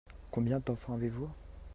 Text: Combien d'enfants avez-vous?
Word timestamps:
Combien 0.31 0.59
d'enfants 0.65 0.93
avez-vous? 0.95 1.29